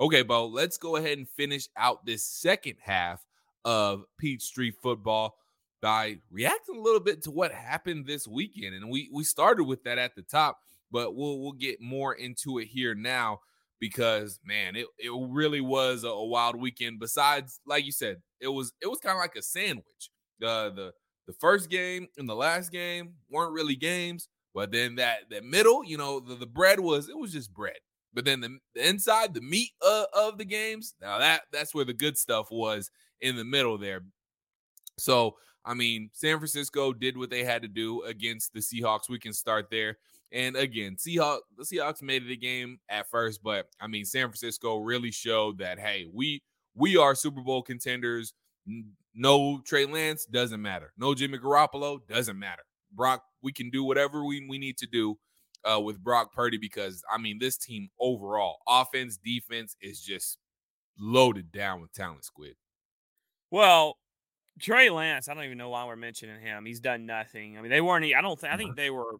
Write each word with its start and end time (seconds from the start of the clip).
Okay, 0.00 0.22
Beau, 0.22 0.46
let's 0.46 0.78
go 0.78 0.94
ahead 0.94 1.18
and 1.18 1.28
finish 1.28 1.68
out 1.76 2.06
this 2.06 2.24
second 2.24 2.76
half 2.80 3.26
of 3.64 4.04
Peachtree 4.16 4.70
football 4.70 5.36
by 5.82 6.18
reacting 6.30 6.76
a 6.76 6.80
little 6.80 7.00
bit 7.00 7.22
to 7.22 7.32
what 7.32 7.50
happened 7.50 8.06
this 8.06 8.28
weekend. 8.28 8.76
And 8.76 8.90
we 8.90 9.10
we 9.12 9.24
started 9.24 9.64
with 9.64 9.82
that 9.84 9.98
at 9.98 10.14
the 10.14 10.22
top, 10.22 10.58
but 10.92 11.16
we'll 11.16 11.40
we'll 11.40 11.52
get 11.52 11.80
more 11.80 12.14
into 12.14 12.58
it 12.58 12.68
here 12.68 12.94
now 12.94 13.40
because 13.80 14.38
man, 14.44 14.76
it, 14.76 14.86
it 14.98 15.10
really 15.12 15.60
was 15.60 16.04
a, 16.04 16.08
a 16.08 16.26
wild 16.26 16.54
weekend. 16.54 17.00
Besides, 17.00 17.58
like 17.66 17.84
you 17.84 17.92
said, 17.92 18.18
it 18.40 18.48
was 18.48 18.72
it 18.80 18.86
was 18.86 19.00
kind 19.00 19.16
of 19.16 19.20
like 19.20 19.34
a 19.34 19.42
sandwich. 19.42 20.10
Uh, 20.40 20.70
the 20.70 20.92
the 21.26 21.32
first 21.40 21.70
game 21.70 22.06
and 22.16 22.28
the 22.28 22.36
last 22.36 22.70
game 22.70 23.14
weren't 23.28 23.52
really 23.52 23.74
games, 23.74 24.28
but 24.54 24.70
then 24.70 24.94
that 24.94 25.28
that 25.30 25.44
middle, 25.44 25.84
you 25.84 25.98
know, 25.98 26.20
the, 26.20 26.36
the 26.36 26.46
bread 26.46 26.78
was 26.78 27.08
it 27.08 27.18
was 27.18 27.32
just 27.32 27.52
bread. 27.52 27.78
But 28.14 28.24
then 28.24 28.40
the, 28.40 28.58
the 28.74 28.88
inside, 28.88 29.34
the 29.34 29.40
meat 29.40 29.70
uh, 29.86 30.06
of 30.12 30.38
the 30.38 30.44
games, 30.44 30.94
now 31.00 31.18
that 31.18 31.42
that's 31.52 31.74
where 31.74 31.84
the 31.84 31.92
good 31.92 32.16
stuff 32.16 32.48
was 32.50 32.90
in 33.20 33.36
the 33.36 33.44
middle 33.44 33.78
there. 33.78 34.00
So, 34.98 35.36
I 35.64 35.74
mean, 35.74 36.10
San 36.12 36.38
Francisco 36.38 36.92
did 36.92 37.16
what 37.16 37.30
they 37.30 37.44
had 37.44 37.62
to 37.62 37.68
do 37.68 38.02
against 38.02 38.52
the 38.52 38.60
Seahawks. 38.60 39.08
We 39.08 39.18
can 39.18 39.32
start 39.32 39.68
there. 39.70 39.98
And 40.32 40.56
again, 40.56 40.96
Seahawks, 40.96 41.40
the 41.56 41.64
Seahawks 41.64 42.02
made 42.02 42.24
it 42.24 42.32
a 42.32 42.36
game 42.36 42.80
at 42.88 43.08
first, 43.08 43.42
but 43.42 43.68
I 43.80 43.86
mean, 43.86 44.04
San 44.04 44.26
Francisco 44.26 44.76
really 44.76 45.10
showed 45.10 45.58
that 45.58 45.78
hey, 45.78 46.06
we 46.12 46.42
we 46.74 46.96
are 46.96 47.14
Super 47.14 47.40
Bowl 47.40 47.62
contenders. 47.62 48.34
No 49.14 49.60
Trey 49.64 49.86
Lance 49.86 50.26
doesn't 50.26 50.60
matter. 50.60 50.92
No 50.98 51.14
Jimmy 51.14 51.38
Garoppolo 51.38 52.00
doesn't 52.06 52.38
matter. 52.38 52.62
Brock, 52.92 53.22
we 53.42 53.52
can 53.52 53.70
do 53.70 53.84
whatever 53.84 54.24
we, 54.24 54.46
we 54.48 54.58
need 54.58 54.78
to 54.78 54.86
do 54.86 55.18
uh, 55.70 55.80
with 55.80 56.02
Brock 56.02 56.32
Purdy 56.32 56.58
because 56.58 57.02
I 57.12 57.18
mean 57.18 57.38
this 57.38 57.56
team 57.56 57.88
overall, 58.00 58.58
offense, 58.66 59.18
defense 59.22 59.76
is 59.80 60.00
just 60.00 60.38
loaded 60.98 61.52
down 61.52 61.80
with 61.80 61.92
talent. 61.92 62.24
Squid. 62.24 62.54
Well, 63.50 63.96
Trey 64.60 64.90
Lance, 64.90 65.28
I 65.28 65.34
don't 65.34 65.44
even 65.44 65.58
know 65.58 65.70
why 65.70 65.84
we're 65.84 65.96
mentioning 65.96 66.40
him. 66.40 66.64
He's 66.64 66.80
done 66.80 67.06
nothing. 67.06 67.56
I 67.56 67.62
mean, 67.62 67.70
they 67.70 67.80
weren't. 67.80 68.04
I 68.04 68.20
don't 68.20 68.38
think. 68.38 68.52
I 68.52 68.56
think 68.56 68.76
they 68.76 68.90
were 68.90 69.16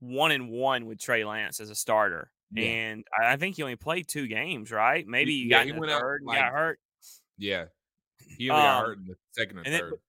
one 0.00 0.32
and 0.32 0.50
one 0.50 0.86
with 0.86 1.00
Trey 1.00 1.24
Lance 1.24 1.60
as 1.60 1.70
a 1.70 1.74
starter, 1.74 2.30
yeah. 2.52 2.64
and 2.64 3.04
I 3.18 3.36
think 3.36 3.56
he 3.56 3.62
only 3.62 3.76
played 3.76 4.08
two 4.08 4.26
games. 4.26 4.70
Right? 4.70 5.06
Maybe 5.06 5.32
he 5.32 5.48
yeah, 5.48 5.58
got 5.58 5.66
he 5.66 5.72
went 5.72 5.92
third, 5.92 6.22
out, 6.22 6.26
like, 6.26 6.38
got 6.38 6.52
hurt. 6.52 6.78
Yeah, 7.38 7.64
he 8.18 8.50
only 8.50 8.62
um, 8.62 8.68
got 8.68 8.86
hurt 8.86 8.98
in 8.98 9.04
the 9.06 9.14
second 9.32 9.58
and, 9.58 9.66
and 9.68 9.76
third. 9.76 9.92
It, 9.94 10.00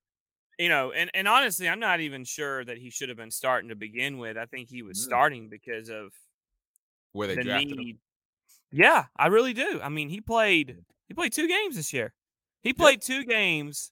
you 0.58 0.70
know, 0.70 0.92
and, 0.92 1.09
and 1.14 1.28
honestly, 1.28 1.67
I'm 1.67 1.80
not 1.80 2.00
even 2.00 2.23
sure 2.23 2.64
that 2.66 2.78
he 2.78 2.89
should 2.89 3.09
have 3.09 3.17
been 3.17 3.31
starting 3.31 3.70
to 3.70 3.75
begin 3.75 4.17
with. 4.17 4.38
I 4.38 4.45
think 4.45 4.70
he 4.70 4.84
was 4.84 5.00
mm. 5.00 5.03
starting 5.03 5.50
because 5.50 5.89
of 5.89 6.12
where 7.12 7.28
they 7.28 7.36
the 7.36 7.44
drafted 7.44 7.78
need. 7.78 7.95
Him. 7.95 8.00
Yeah, 8.72 9.06
I 9.17 9.28
really 9.28 9.53
do. 9.53 9.80
I 9.81 9.89
mean, 9.89 10.09
he 10.09 10.22
played 10.22 10.78
he 11.08 11.14
played 11.14 11.34
two 11.34 11.47
games 11.47 11.75
this 11.75 11.94
year. 11.94 12.14
He 12.62 12.73
played 12.73 12.95
yep. 12.95 13.02
two 13.02 13.25
games. 13.25 13.92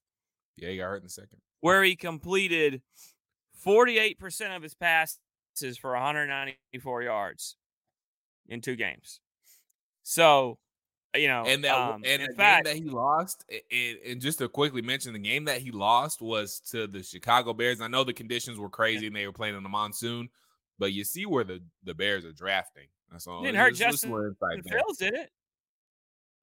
Yeah, 0.58 0.70
he 0.70 0.78
got 0.78 0.86
hurt 0.86 0.98
in 0.98 1.04
the 1.04 1.10
second. 1.10 1.40
Where 1.62 1.84
he 1.84 1.96
completed 1.96 2.82
48% 3.66 4.56
of 4.56 4.62
his 4.62 4.74
passes 4.74 5.78
for 5.80 5.94
194 5.94 7.04
yards 7.04 7.56
in 8.48 8.62
two 8.62 8.76
games. 8.76 9.20
So 10.04 10.58
you 11.16 11.28
know, 11.28 11.44
and 11.46 11.64
that 11.64 11.76
um, 11.76 12.04
and 12.06 12.24
the 12.24 12.34
fact, 12.34 12.66
game 12.66 12.74
that 12.74 12.84
he 12.84 12.90
lost, 12.90 13.46
and, 13.50 13.98
and, 14.08 14.22
just 14.22 14.40
to 14.40 14.50
quickly 14.50 14.82
mention, 14.82 15.14
the 15.14 15.20
game 15.20 15.46
that 15.46 15.60
he 15.60 15.72
lost 15.72 16.22
was 16.22 16.60
to 16.72 16.88
the 16.88 17.04
Chicago 17.04 17.54
Bears. 17.54 17.82
I 17.82 17.88
know 17.88 18.04
the 18.04 18.14
conditions 18.14 18.58
were 18.58 18.70
crazy 18.70 19.08
and 19.08 19.16
they 19.16 19.28
were 19.28 19.34
playing 19.34 19.56
in 19.56 19.64
the 19.64 19.70
monsoon, 19.70 20.30
but 20.80 20.92
you 20.92 21.04
see 21.04 21.26
where 21.26 21.44
the 21.44 21.62
the 21.84 21.94
Bears 21.94 22.26
are 22.26 22.32
drafting. 22.32 22.88
That's 23.12 23.28
all. 23.28 23.44
Didn't 23.44 23.58
hurt 23.58 23.76
Justin 23.76 24.10
Fields, 24.12 24.98
did 24.98 25.14
it? 25.14 25.30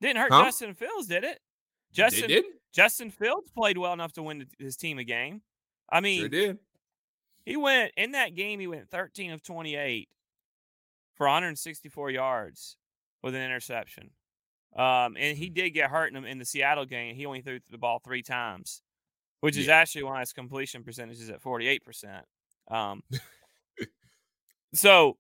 Didn't 0.01 0.19
hurt 0.19 0.33
huh? 0.33 0.45
Justin 0.45 0.75
Fields, 0.75 1.09
did 1.09 1.25
it? 1.25 1.41
Justin 1.93 2.29
did? 2.29 2.45
Justin 2.73 3.11
Fields 3.11 3.51
played 3.51 3.77
well 3.77 3.93
enough 3.93 4.13
to 4.13 4.23
win 4.23 4.47
his 4.59 4.77
team 4.77 4.99
a 4.99 5.05
game. 5.05 5.43
I 5.91 6.01
mean, 6.01 6.21
sure 6.21 6.29
did. 6.29 6.59
He 7.45 7.57
went 7.57 7.93
in 7.97 8.13
that 8.13 8.37
game. 8.37 8.61
He 8.61 8.69
went 8.69 8.89
13 8.89 9.33
of 9.33 9.43
28 9.43 10.09
for 11.17 11.27
164 11.27 12.11
yards 12.11 12.77
with 13.23 13.35
an 13.35 13.43
interception. 13.43 14.11
Um, 14.77 15.17
and 15.19 15.37
he 15.37 15.51
did 15.51 15.71
get 15.71 15.91
hurt 15.91 16.13
in, 16.13 16.25
in 16.25 16.39
the 16.39 16.45
Seattle 16.45 16.87
game. 16.87 17.15
He 17.17 17.27
only 17.27 17.41
threw 17.41 17.59
the 17.71 17.79
ball 17.79 18.01
three 18.05 18.23
times, 18.23 18.83
which 19.41 19.57
yeah. 19.57 19.63
is 19.63 19.69
actually 19.69 20.05
why 20.05 20.21
his 20.21 20.33
completion 20.33 20.85
percentage 20.85 21.21
is 21.21 21.31
at 21.31 21.43
48%. 21.43 22.23
Um, 22.71 23.03
so 24.75 25.17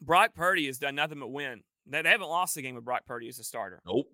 Brock 0.00 0.34
Purdy 0.34 0.66
has 0.66 0.78
done 0.78 0.94
nothing 0.94 1.20
but 1.20 1.28
win. 1.28 1.62
They, 1.86 2.02
they 2.02 2.08
haven't 2.08 2.28
lost 2.28 2.54
the 2.54 2.62
game 2.62 2.74
with 2.74 2.84
Brock 2.84 3.06
Purdy 3.06 3.28
as 3.28 3.38
a 3.38 3.44
starter. 3.44 3.80
Nope. 3.86 4.06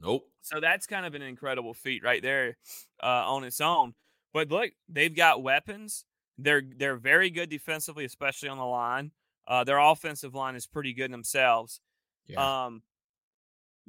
Nope. 0.00 0.22
So 0.40 0.60
that's 0.60 0.86
kind 0.86 1.04
of 1.04 1.14
an 1.14 1.22
incredible 1.22 1.74
feat 1.74 2.02
right 2.02 2.22
there 2.22 2.56
uh, 3.02 3.24
on 3.26 3.44
its 3.44 3.60
own. 3.60 3.94
But 4.32 4.50
look, 4.50 4.70
they've 4.88 5.14
got 5.14 5.42
weapons. 5.42 6.04
They're 6.38 6.62
they're 6.76 6.96
very 6.96 7.30
good 7.30 7.50
defensively, 7.50 8.04
especially 8.04 8.48
on 8.48 8.56
the 8.56 8.64
line. 8.64 9.10
Uh, 9.46 9.64
their 9.64 9.78
offensive 9.78 10.34
line 10.34 10.54
is 10.54 10.66
pretty 10.66 10.94
good 10.94 11.12
themselves. 11.12 11.80
Yeah. 12.26 12.66
Um, 12.66 12.82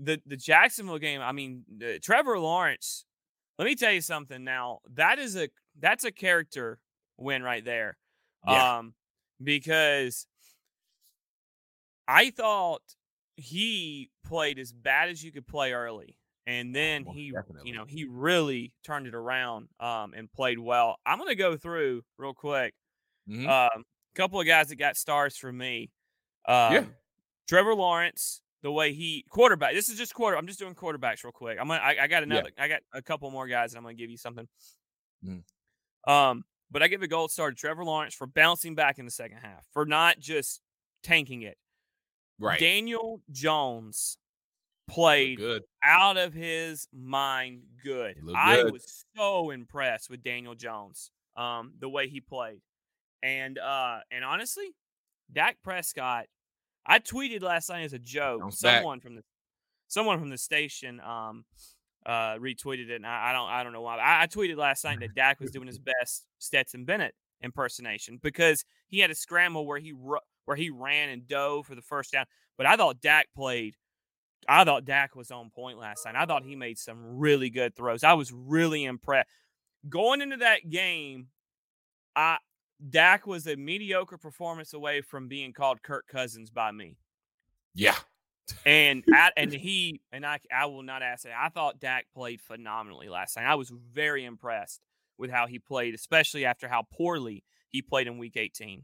the 0.01 0.21
the 0.25 0.37
Jacksonville 0.37 0.97
game, 0.97 1.21
I 1.21 1.31
mean, 1.31 1.63
Trevor 2.01 2.39
Lawrence. 2.39 3.05
Let 3.57 3.65
me 3.65 3.75
tell 3.75 3.91
you 3.91 4.01
something. 4.01 4.43
Now 4.43 4.79
that 4.95 5.19
is 5.19 5.35
a 5.35 5.49
that's 5.79 6.03
a 6.03 6.11
character 6.11 6.79
win 7.17 7.43
right 7.43 7.63
there, 7.63 7.97
yeah. 8.47 8.79
um, 8.79 8.93
because 9.41 10.25
I 12.07 12.31
thought 12.31 12.81
he 13.35 14.09
played 14.25 14.59
as 14.59 14.73
bad 14.73 15.09
as 15.09 15.23
you 15.23 15.31
could 15.31 15.47
play 15.47 15.73
early, 15.73 16.17
and 16.47 16.75
then 16.75 17.05
he, 17.05 17.31
definitely. 17.31 17.69
you 17.69 17.75
know, 17.75 17.85
he 17.85 18.05
really 18.05 18.73
turned 18.83 19.05
it 19.05 19.13
around 19.13 19.67
um, 19.79 20.13
and 20.15 20.31
played 20.31 20.59
well. 20.59 20.97
I'm 21.05 21.19
gonna 21.19 21.35
go 21.35 21.55
through 21.55 22.03
real 22.17 22.33
quick. 22.33 22.73
Mm-hmm. 23.29 23.47
a 23.47 23.69
um, 23.75 23.83
couple 24.15 24.39
of 24.39 24.47
guys 24.47 24.69
that 24.69 24.77
got 24.77 24.97
stars 24.97 25.37
for 25.37 25.51
me. 25.51 25.91
Um, 26.47 26.73
yeah. 26.73 26.83
Trevor 27.47 27.75
Lawrence, 27.75 28.41
the 28.61 28.71
way 28.71 28.93
he 28.93 29.25
quarterback. 29.29 29.73
This 29.73 29.89
is 29.89 29.97
just 29.97 30.13
quarter. 30.13 30.37
I'm 30.37 30.47
just 30.47 30.59
doing 30.59 30.75
quarterbacks 30.75 31.23
real 31.23 31.31
quick. 31.31 31.57
I'm 31.59 31.67
gonna. 31.67 31.81
I, 31.81 32.03
I 32.03 32.07
got 32.07 32.23
another. 32.23 32.49
Yeah. 32.57 32.63
I 32.63 32.67
got 32.67 32.81
a 32.93 33.01
couple 33.01 33.29
more 33.31 33.47
guys, 33.47 33.73
and 33.73 33.77
I'm 33.77 33.83
gonna 33.83 33.95
give 33.95 34.09
you 34.09 34.17
something. 34.17 34.47
Mm. 35.25 35.43
Um, 36.07 36.43
but 36.69 36.81
I 36.81 36.87
give 36.87 37.01
a 37.01 37.07
gold 37.07 37.31
star 37.31 37.49
to 37.49 37.55
Trevor 37.55 37.83
Lawrence 37.83 38.13
for 38.13 38.27
bouncing 38.27 38.75
back 38.75 38.99
in 38.99 39.05
the 39.05 39.11
second 39.11 39.37
half, 39.37 39.65
for 39.73 39.85
not 39.85 40.19
just 40.19 40.61
tanking 41.03 41.41
it. 41.41 41.57
Right. 42.39 42.59
Daniel 42.59 43.21
Jones 43.31 44.17
played 44.89 45.37
good. 45.37 45.63
out 45.83 46.17
of 46.17 46.33
his 46.33 46.87
mind 46.93 47.61
good. 47.83 48.15
good. 48.23 48.35
I 48.35 48.63
was 48.63 49.05
so 49.15 49.51
impressed 49.51 50.09
with 50.09 50.23
Daniel 50.23 50.55
Jones, 50.55 51.11
um, 51.37 51.73
the 51.79 51.89
way 51.89 52.07
he 52.07 52.19
played. 52.19 52.61
And 53.23 53.59
uh 53.59 53.99
and 54.09 54.25
honestly, 54.25 54.73
Dak 55.31 55.57
Prescott 55.63 56.25
I 56.85 56.99
tweeted 56.99 57.41
last 57.41 57.69
night 57.69 57.83
as 57.83 57.93
a 57.93 57.99
joke. 57.99 58.41
I'm 58.43 58.51
someone 58.51 58.97
back. 58.97 59.03
from 59.03 59.15
the 59.15 59.23
someone 59.87 60.19
from 60.19 60.29
the 60.29 60.37
station 60.37 61.01
um 61.01 61.43
uh 62.05 62.35
retweeted 62.35 62.89
it 62.89 62.95
and 62.95 63.05
I, 63.05 63.29
I 63.29 63.33
don't 63.33 63.49
I 63.49 63.63
don't 63.63 63.73
know 63.73 63.81
why. 63.81 63.97
I, 63.97 64.23
I, 64.23 64.27
tweeted 64.27 64.57
last 64.57 64.83
night 64.83 64.99
that 65.01 65.13
Dak 65.13 65.39
was 65.39 65.51
doing 65.51 65.67
his 65.67 65.79
best 65.79 66.25
Stetson 66.39 66.85
Bennett 66.85 67.13
impersonation 67.43 68.19
because 68.21 68.65
he 68.87 68.99
had 68.99 69.11
a 69.11 69.15
scramble 69.15 69.67
where 69.67 69.79
he 69.79 69.91
where 70.45 70.57
he 70.57 70.69
ran 70.69 71.09
and 71.09 71.27
dove 71.27 71.67
for 71.67 71.75
the 71.75 71.81
first 71.81 72.11
down. 72.11 72.25
But 72.57 72.65
I 72.65 72.75
thought 72.75 73.01
Dak 73.01 73.27
played 73.35 73.75
I 74.47 74.63
thought 74.63 74.85
Dak 74.85 75.15
was 75.15 75.31
on 75.31 75.51
point 75.51 75.77
last 75.77 76.05
night. 76.05 76.15
I 76.15 76.25
thought 76.25 76.43
he 76.43 76.55
made 76.55 76.79
some 76.79 77.17
really 77.19 77.49
good 77.49 77.75
throws. 77.75 78.03
I 78.03 78.13
was 78.13 78.31
really 78.31 78.85
impressed. 78.85 79.29
Going 79.87 80.21
into 80.21 80.37
that 80.37 80.69
game, 80.69 81.27
I 82.15 82.37
Dak 82.89 83.27
was 83.27 83.47
a 83.47 83.55
mediocre 83.55 84.17
performance 84.17 84.73
away 84.73 85.01
from 85.01 85.27
being 85.27 85.53
called 85.53 85.81
Kirk 85.83 86.07
Cousins 86.07 86.49
by 86.49 86.71
me. 86.71 86.97
Yeah. 87.73 87.95
and 88.65 89.03
and 89.37 89.53
he 89.53 90.01
and 90.11 90.25
I 90.25 90.39
I 90.53 90.65
will 90.65 90.83
not 90.83 91.03
ask 91.03 91.25
it. 91.25 91.31
I 91.37 91.49
thought 91.49 91.79
Dak 91.79 92.07
played 92.13 92.41
phenomenally 92.41 93.09
last 93.09 93.37
night. 93.37 93.45
I 93.45 93.55
was 93.55 93.69
very 93.69 94.25
impressed 94.25 94.81
with 95.17 95.29
how 95.31 95.47
he 95.47 95.59
played, 95.59 95.93
especially 95.93 96.45
after 96.45 96.67
how 96.67 96.85
poorly 96.91 97.43
he 97.69 97.81
played 97.81 98.07
in 98.07 98.17
Week 98.17 98.35
18. 98.35 98.83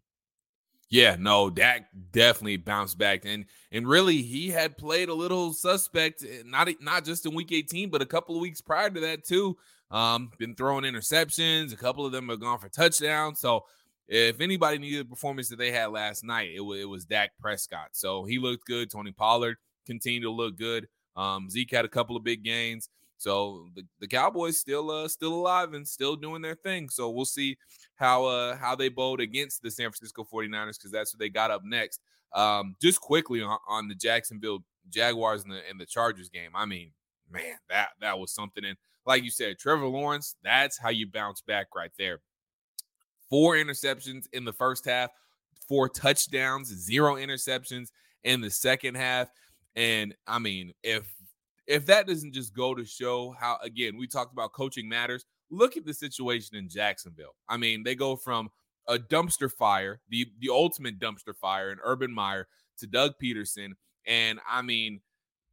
Yeah, 0.89 1.17
no, 1.19 1.49
Dak 1.49 1.89
definitely 2.11 2.57
bounced 2.57 2.97
back, 2.97 3.25
and 3.25 3.45
and 3.71 3.87
really 3.87 4.21
he 4.21 4.49
had 4.49 4.77
played 4.77 5.09
a 5.09 5.13
little 5.13 5.51
suspect, 5.53 6.23
eh, 6.23 6.43
not 6.45 6.69
not 6.79 7.03
just 7.03 7.25
in 7.25 7.35
Week 7.35 7.51
18, 7.51 7.89
but 7.89 8.01
a 8.01 8.05
couple 8.05 8.35
of 8.35 8.41
weeks 8.41 8.61
prior 8.61 8.89
to 8.89 8.99
that 9.01 9.25
too. 9.25 9.57
Um, 9.91 10.31
been 10.37 10.55
throwing 10.55 10.83
interceptions. 10.85 11.73
A 11.73 11.77
couple 11.77 12.05
of 12.05 12.11
them 12.11 12.29
have 12.29 12.39
gone 12.39 12.59
for 12.59 12.69
touchdowns. 12.69 13.39
So 13.39 13.65
if 14.07 14.39
anybody 14.39 14.77
needed 14.77 15.01
the 15.01 15.09
performance 15.09 15.49
that 15.49 15.57
they 15.57 15.71
had 15.71 15.87
last 15.87 16.23
night, 16.23 16.51
it 16.53 16.61
was 16.61 16.79
it 16.79 16.89
was 16.89 17.05
Dak 17.05 17.31
Prescott. 17.39 17.89
So 17.93 18.23
he 18.23 18.39
looked 18.39 18.65
good. 18.65 18.89
Tony 18.89 19.11
Pollard 19.11 19.57
continued 19.85 20.23
to 20.23 20.31
look 20.31 20.57
good. 20.57 20.87
Um, 21.15 21.49
Zeke 21.49 21.71
had 21.71 21.85
a 21.85 21.89
couple 21.89 22.15
of 22.15 22.23
big 22.23 22.43
gains. 22.43 22.89
So 23.17 23.65
the, 23.75 23.83
the 23.99 24.07
Cowboys 24.07 24.57
still 24.57 24.91
uh 24.91 25.07
still 25.07 25.33
alive 25.33 25.73
and 25.73 25.87
still 25.87 26.15
doing 26.15 26.41
their 26.41 26.55
thing. 26.55 26.89
So 26.89 27.09
we'll 27.09 27.25
see 27.25 27.57
how 27.95 28.25
uh 28.25 28.55
how 28.55 28.75
they 28.75 28.89
bowled 28.89 29.19
against 29.19 29.61
the 29.61 29.71
San 29.71 29.89
Francisco 29.89 30.25
49ers 30.31 30.77
because 30.77 30.91
that's 30.91 31.13
what 31.13 31.19
they 31.19 31.29
got 31.29 31.51
up 31.51 31.63
next. 31.65 31.99
Um, 32.33 32.75
just 32.81 33.01
quickly 33.01 33.41
on, 33.41 33.57
on 33.67 33.87
the 33.87 33.95
Jacksonville 33.95 34.59
Jaguars 34.89 35.43
and 35.43 35.51
the 35.51 35.61
and 35.69 35.79
the 35.79 35.85
Chargers 35.85 36.29
game. 36.29 36.51
I 36.55 36.65
mean, 36.65 36.91
man, 37.29 37.55
that 37.69 37.89
that 38.01 38.19
was 38.19 38.31
something. 38.31 38.63
And 38.63 38.77
like 39.05 39.23
you 39.23 39.31
said, 39.31 39.57
Trevor 39.57 39.87
Lawrence, 39.87 40.35
that's 40.43 40.77
how 40.77 40.89
you 40.89 41.07
bounce 41.07 41.41
back 41.41 41.67
right 41.75 41.91
there. 41.97 42.19
Four 43.29 43.55
interceptions 43.55 44.25
in 44.33 44.45
the 44.45 44.53
first 44.53 44.85
half, 44.85 45.09
four 45.67 45.89
touchdowns, 45.89 46.67
zero 46.67 47.15
interceptions 47.15 47.89
in 48.23 48.41
the 48.41 48.49
second 48.49 48.95
half. 48.95 49.29
And 49.75 50.15
I 50.27 50.39
mean, 50.39 50.73
if 50.83 51.11
if 51.67 51.85
that 51.85 52.07
doesn't 52.07 52.33
just 52.33 52.55
go 52.55 52.73
to 52.73 52.85
show 52.85 53.35
how 53.37 53.57
again 53.61 53.97
we 53.97 54.07
talked 54.07 54.33
about 54.33 54.53
coaching 54.53 54.89
matters 54.89 55.25
look 55.51 55.77
at 55.77 55.85
the 55.85 55.93
situation 55.93 56.55
in 56.55 56.67
jacksonville 56.67 57.35
i 57.47 57.57
mean 57.57 57.83
they 57.83 57.93
go 57.93 58.15
from 58.15 58.49
a 58.87 58.97
dumpster 58.97 59.51
fire 59.51 59.99
the 60.09 60.25
the 60.39 60.49
ultimate 60.49 60.99
dumpster 60.99 61.35
fire 61.35 61.71
in 61.71 61.77
urban 61.83 62.11
meyer 62.11 62.47
to 62.77 62.87
doug 62.87 63.13
Pederson. 63.21 63.73
and 64.05 64.39
i 64.49 64.61
mean 64.61 64.99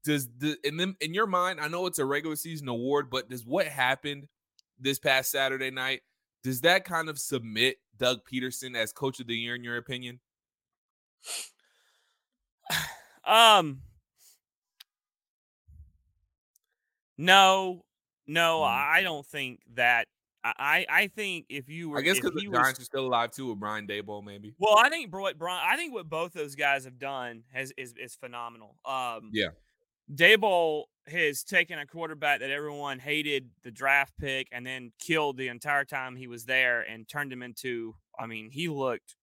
does 0.05 0.29
the 0.39 0.57
in 0.65 0.77
them 0.77 0.97
in 1.01 1.13
your 1.13 1.27
mind 1.27 1.61
i 1.61 1.69
know 1.69 1.87
it's 1.87 1.99
a 1.99 2.05
regular 2.05 2.37
season 2.37 2.69
award 2.69 3.11
but 3.11 3.29
does 3.29 3.45
what 3.45 3.67
happened 3.67 4.27
this 4.79 4.99
past 4.99 5.31
saturday 5.31 5.71
night 5.71 6.01
does 6.45 6.61
that 6.61 6.85
kind 6.85 7.09
of 7.09 7.19
submit 7.19 7.79
doug 7.99 8.21
Pederson 8.31 8.77
as 8.77 8.93
coach 8.93 9.19
of 9.19 9.27
the 9.27 9.35
year 9.35 9.57
in 9.57 9.65
your 9.65 9.79
opinion 9.79 10.21
um 13.27 13.81
No, 17.17 17.85
no, 18.27 18.61
mm. 18.61 18.67
I 18.67 19.03
don't 19.03 19.27
think 19.27 19.61
that. 19.75 20.07
I 20.47 20.85
I 20.91 21.07
think 21.07 21.47
if 21.49 21.71
you 21.71 21.89
were, 21.89 21.99
I 21.99 22.03
guess 22.03 22.17
because 22.17 22.33
the 22.35 22.47
Giants 22.53 22.79
are 22.79 22.85
still 22.85 23.07
alive 23.07 23.31
too, 23.31 23.49
with 23.49 23.61
Brian 23.61 23.87
Daboll 23.87 24.23
maybe. 24.23 24.55
Well, 24.59 24.77
I 24.77 24.91
think 24.91 25.11
what 25.15 25.39
Brian, 25.39 25.63
I 25.67 25.77
think 25.77 25.95
what 25.95 26.11
both 26.11 26.35
those 26.35 26.55
guys 26.55 26.85
have 26.85 26.99
done 26.99 27.45
has 27.55 27.73
is 27.79 27.95
is 27.97 28.15
phenomenal. 28.15 28.77
Um, 28.85 29.31
yeah, 29.33 29.49
Daboll 30.15 30.85
has 31.07 31.43
taken 31.43 31.79
a 31.79 31.87
quarterback 31.87 32.41
that 32.41 32.51
everyone 32.51 32.99
hated 32.99 33.51
the 33.63 33.71
draft 33.71 34.15
pick 34.19 34.49
and 34.53 34.67
then 34.67 34.93
killed 34.99 35.37
the 35.37 35.49
entire 35.49 35.85
time 35.85 36.17
he 36.17 36.27
was 36.27 36.45
there 36.45 36.83
and 36.83 37.09
turned 37.09 37.33
him 37.33 37.43
into. 37.43 37.95
I 38.19 38.27
mean, 38.27 38.51
he 38.51 38.69
looked. 38.69 39.17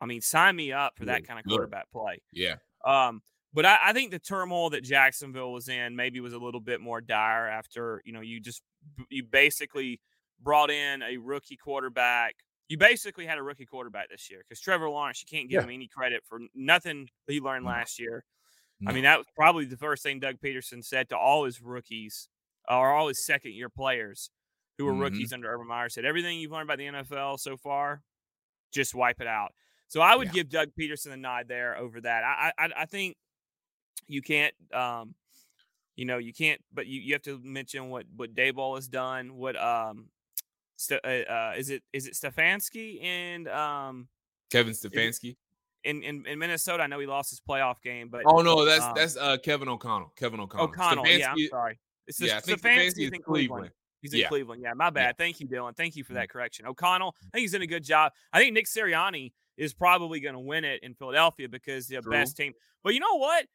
I 0.00 0.06
mean, 0.06 0.20
sign 0.20 0.56
me 0.56 0.72
up 0.72 0.94
for 0.96 1.06
that 1.06 1.26
kind 1.26 1.38
of 1.38 1.46
quarterback 1.46 1.90
play. 1.90 2.20
Yeah. 2.32 2.56
Um, 2.84 3.22
but 3.54 3.64
I, 3.64 3.78
I, 3.84 3.92
think 3.92 4.10
the 4.10 4.18
turmoil 4.18 4.70
that 4.70 4.82
Jacksonville 4.82 5.52
was 5.52 5.68
in 5.68 5.96
maybe 5.96 6.20
was 6.20 6.34
a 6.34 6.38
little 6.38 6.60
bit 6.60 6.80
more 6.80 7.00
dire 7.00 7.48
after 7.48 8.02
you 8.04 8.12
know 8.12 8.20
you 8.20 8.40
just 8.40 8.62
you 9.08 9.22
basically 9.22 10.00
brought 10.42 10.70
in 10.70 11.02
a 11.02 11.16
rookie 11.16 11.56
quarterback. 11.56 12.34
You 12.68 12.76
basically 12.78 13.26
had 13.26 13.38
a 13.38 13.42
rookie 13.42 13.66
quarterback 13.66 14.10
this 14.10 14.30
year 14.30 14.40
because 14.46 14.60
Trevor 14.60 14.90
Lawrence, 14.90 15.22
you 15.22 15.26
can't 15.30 15.48
give 15.48 15.62
yeah. 15.62 15.64
him 15.64 15.70
any 15.70 15.86
credit 15.86 16.22
for 16.26 16.40
nothing 16.54 17.08
he 17.28 17.40
learned 17.40 17.64
last 17.64 17.98
year. 17.98 18.24
No. 18.80 18.90
I 18.90 18.94
mean, 18.94 19.04
that 19.04 19.18
was 19.18 19.26
probably 19.36 19.64
the 19.64 19.76
first 19.76 20.02
thing 20.02 20.20
Doug 20.20 20.36
Pederson 20.44 20.84
said 20.84 21.08
to 21.10 21.16
all 21.16 21.44
his 21.44 21.62
rookies 21.62 22.28
or 22.68 22.92
all 22.92 23.08
his 23.08 23.24
second 23.24 23.52
year 23.52 23.68
players 23.68 24.30
who 24.78 24.84
were 24.84 24.92
mm-hmm. 24.92 25.02
rookies 25.02 25.32
under 25.32 25.52
Urban 25.52 25.68
Meyer 25.68 25.88
said, 25.88 26.04
everything 26.04 26.38
you've 26.38 26.50
learned 26.50 26.68
about 26.68 26.78
the 26.78 26.86
NFL 26.86 27.38
so 27.38 27.56
far, 27.56 28.02
just 28.72 28.94
wipe 28.94 29.20
it 29.20 29.26
out. 29.26 29.52
So 29.88 30.00
I 30.00 30.16
would 30.16 30.28
yeah. 30.28 30.32
give 30.32 30.48
Doug 30.48 30.68
Pederson 30.78 31.12
a 31.12 31.16
nod 31.16 31.46
there 31.46 31.76
over 31.76 32.00
that. 32.00 32.24
I, 32.24 32.52
I 32.58 32.68
I 32.78 32.86
think 32.86 33.16
you 34.08 34.22
can't 34.22 34.54
um 34.72 35.14
you 35.96 36.04
know 36.04 36.18
you 36.18 36.32
can't 36.32 36.60
but 36.72 36.86
you, 36.86 37.00
you 37.00 37.12
have 37.12 37.22
to 37.22 37.40
mention 37.42 37.90
what 37.90 38.04
what 38.16 38.34
Daboll 38.34 38.76
has 38.76 38.88
done 38.88 39.36
what 39.36 39.60
um 39.60 40.06
St- 40.76 41.00
uh, 41.04 41.32
uh, 41.32 41.54
is 41.56 41.70
it 41.70 41.82
is 41.92 42.06
it 42.08 42.14
Stefanski 42.14 43.02
and 43.02 43.48
um 43.48 44.08
Kevin 44.50 44.72
Stefanski 44.72 45.36
in, 45.84 46.02
in 46.02 46.26
in 46.26 46.38
Minnesota 46.38 46.82
I 46.82 46.86
know 46.86 46.98
he 46.98 47.06
lost 47.06 47.30
his 47.30 47.40
playoff 47.40 47.80
game 47.82 48.08
but 48.08 48.22
oh 48.26 48.40
no 48.40 48.64
that's 48.64 48.84
um, 48.84 48.92
that's 48.94 49.16
uh 49.16 49.36
Kevin 49.38 49.68
O'Connell 49.68 50.12
Kevin 50.16 50.40
O'Connell 50.40 50.66
O'Connell 50.66 51.04
Stefanski, 51.04 51.18
yeah 51.18 51.32
I'm 51.32 51.48
sorry 51.48 51.78
it's 52.06 52.20
yeah, 52.20 52.40
Stefanski, 52.40 52.56
Stefanski 52.56 53.14
in 53.14 53.22
Cleveland. 53.22 53.24
Cleveland. 53.24 53.70
He's 54.00 54.12
in 54.12 54.20
yeah. 54.20 54.28
Cleveland. 54.28 54.62
Yeah, 54.62 54.74
my 54.74 54.90
bad. 54.90 55.02
Yeah. 55.18 55.24
Thank 55.24 55.40
you, 55.40 55.48
Dylan. 55.48 55.74
Thank 55.76 55.96
you 55.96 56.04
for 56.04 56.12
that 56.14 56.24
mm-hmm. 56.24 56.32
correction. 56.32 56.66
O'Connell, 56.66 57.14
I 57.18 57.28
think 57.32 57.42
he's 57.42 57.52
done 57.52 57.62
a 57.62 57.66
good 57.66 57.84
job. 57.84 58.12
I 58.32 58.38
think 58.38 58.52
Nick 58.52 58.66
Sirianni 58.66 59.32
is 59.56 59.72
probably 59.72 60.20
going 60.20 60.34
to 60.34 60.40
win 60.40 60.64
it 60.64 60.82
in 60.82 60.94
Philadelphia 60.94 61.48
because 61.48 61.86
the 61.86 62.02
best 62.02 62.36
team. 62.36 62.52
But 62.82 62.94
you 62.94 63.00
know 63.00 63.16
what? 63.16 63.46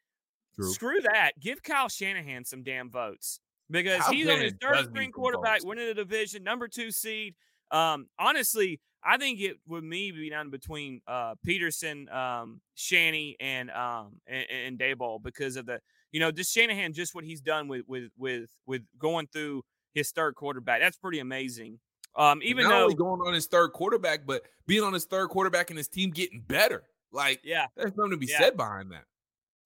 True. 0.56 0.72
Screw 0.72 1.00
that. 1.02 1.32
Give 1.38 1.62
Kyle 1.62 1.88
Shanahan 1.88 2.44
some 2.44 2.64
damn 2.64 2.90
votes 2.90 3.38
because 3.70 4.00
Kyle 4.00 4.12
he's 4.12 4.28
on 4.28 4.40
his 4.40 4.54
third 4.60 4.88
string 4.88 5.12
quarterback, 5.12 5.64
winning 5.64 5.86
the 5.86 5.94
division, 5.94 6.42
number 6.42 6.66
two 6.66 6.90
seed. 6.90 7.36
Um, 7.70 8.08
honestly, 8.18 8.80
I 9.04 9.16
think 9.16 9.40
it 9.40 9.56
would 9.66 9.84
me 9.84 10.10
be 10.10 10.30
down 10.30 10.50
between 10.50 11.00
uh, 11.06 11.34
Pederson, 11.46 12.12
um, 12.14 12.60
Shanny, 12.74 13.36
and 13.40 13.70
um 13.70 14.20
and, 14.26 14.46
and 14.50 14.78
Daboll 14.78 15.22
because 15.22 15.56
of 15.56 15.66
the 15.66 15.80
you 16.12 16.20
know 16.20 16.30
just 16.30 16.52
Shanahan, 16.52 16.92
just 16.92 17.14
what 17.14 17.24
he's 17.24 17.40
done 17.40 17.68
with 17.68 17.82
with 17.86 18.10
with 18.16 18.50
with 18.66 18.82
going 18.98 19.28
through 19.32 19.62
his 19.94 20.10
third 20.10 20.34
quarterback. 20.34 20.80
That's 20.80 20.96
pretty 20.96 21.18
amazing. 21.18 21.78
Um, 22.16 22.40
even 22.42 22.64
not 22.64 22.70
though 22.70 22.82
only 22.82 22.94
going 22.94 23.20
on 23.20 23.34
his 23.34 23.46
third 23.46 23.72
quarterback, 23.72 24.26
but 24.26 24.42
being 24.66 24.82
on 24.82 24.92
his 24.92 25.04
third 25.04 25.28
quarterback 25.28 25.70
and 25.70 25.78
his 25.78 25.88
team 25.88 26.10
getting 26.10 26.40
better. 26.40 26.82
Like, 27.12 27.40
yeah, 27.44 27.66
there's 27.76 27.94
something 27.94 28.12
to 28.12 28.16
be 28.16 28.26
yeah. 28.26 28.38
said 28.38 28.56
behind 28.56 28.92
that. 28.92 29.04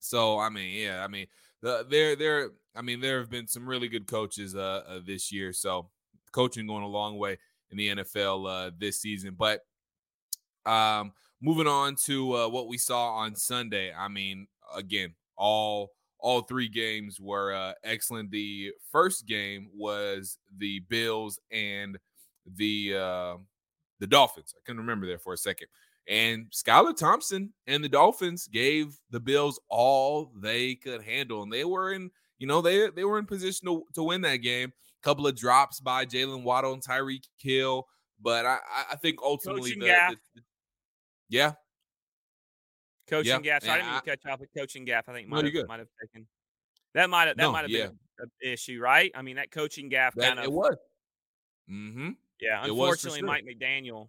So 0.00 0.38
I 0.38 0.50
mean, 0.50 0.76
yeah, 0.76 1.02
I 1.02 1.08
mean, 1.08 1.26
the, 1.62 1.86
there, 1.88 2.14
there, 2.16 2.50
I 2.76 2.82
mean, 2.82 3.00
there 3.00 3.18
have 3.18 3.30
been 3.30 3.48
some 3.48 3.66
really 3.66 3.88
good 3.88 4.06
coaches 4.06 4.54
uh, 4.54 4.82
uh, 4.86 5.00
this 5.04 5.32
year. 5.32 5.52
So 5.52 5.88
coaching 6.32 6.66
going 6.66 6.82
a 6.82 6.88
long 6.88 7.16
way 7.16 7.38
in 7.74 7.96
the 7.96 8.02
NFL 8.02 8.68
uh, 8.68 8.70
this 8.78 9.00
season. 9.00 9.36
But 9.38 9.60
um, 10.66 11.12
moving 11.40 11.66
on 11.66 11.96
to 12.06 12.34
uh, 12.34 12.48
what 12.48 12.68
we 12.68 12.78
saw 12.78 13.14
on 13.14 13.36
Sunday. 13.36 13.92
I 13.92 14.08
mean, 14.08 14.46
again, 14.74 15.14
all 15.36 15.90
all 16.18 16.42
three 16.42 16.68
games 16.68 17.20
were 17.20 17.52
uh, 17.52 17.72
excellent. 17.82 18.30
The 18.30 18.72
first 18.90 19.26
game 19.26 19.68
was 19.74 20.38
the 20.56 20.80
Bills 20.88 21.38
and 21.50 21.98
the 22.46 22.96
uh, 22.96 23.36
the 24.00 24.06
Dolphins. 24.06 24.54
I 24.56 24.60
can 24.64 24.78
remember 24.78 25.06
there 25.06 25.18
for 25.18 25.32
a 25.32 25.38
second. 25.38 25.68
And 26.06 26.46
Skylar 26.50 26.96
Thompson 26.96 27.52
and 27.66 27.82
the 27.82 27.88
Dolphins 27.88 28.46
gave 28.46 28.98
the 29.10 29.20
Bills 29.20 29.58
all 29.70 30.32
they 30.38 30.74
could 30.74 31.02
handle. 31.02 31.42
And 31.42 31.52
they 31.52 31.64
were 31.64 31.92
in, 31.94 32.10
you 32.38 32.46
know, 32.46 32.60
they 32.60 32.90
they 32.90 33.04
were 33.04 33.18
in 33.18 33.26
position 33.26 33.66
to, 33.68 33.84
to 33.94 34.02
win 34.02 34.20
that 34.22 34.36
game. 34.36 34.72
Couple 35.04 35.26
of 35.26 35.36
drops 35.36 35.80
by 35.80 36.06
Jaylen 36.06 36.42
Waddle 36.42 36.72
and 36.72 36.82
Tyreek 36.82 37.24
Hill. 37.38 37.86
But 38.20 38.46
I, 38.46 38.58
I 38.92 38.96
think 38.96 39.18
ultimately 39.22 39.72
the, 39.72 39.80
the, 39.80 40.16
the, 40.34 40.42
yeah. 41.28 41.52
Coaching 43.08 43.44
yeah. 43.44 43.58
gaffe. 43.58 43.64
So 43.64 43.70
I 43.70 43.76
didn't 43.76 43.90
even 43.90 44.00
catch 44.00 44.32
up 44.32 44.40
with 44.40 44.48
coaching 44.56 44.86
gaffe. 44.86 45.02
I 45.08 45.12
think 45.12 45.28
might, 45.28 45.44
have, 45.44 45.68
might 45.68 45.78
have 45.80 45.88
taken 46.00 46.26
that 46.94 47.10
might 47.10 47.28
have 47.28 47.36
that 47.36 47.42
no, 47.42 47.52
might 47.52 47.62
have 47.62 47.70
yeah. 47.70 47.86
been 47.86 47.98
an 48.20 48.30
issue, 48.42 48.80
right? 48.80 49.10
I 49.14 49.22
mean, 49.22 49.36
that 49.36 49.50
coaching 49.50 49.90
gaffe 49.90 50.16
kind 50.18 50.38
of 50.38 50.44
it 50.44 50.52
was. 50.52 50.76
Mm-hmm. 51.70 52.10
Yeah, 52.40 52.64
unfortunately, 52.64 53.20
sure. 53.20 53.26
Mike 53.26 53.44
McDaniel 53.44 54.08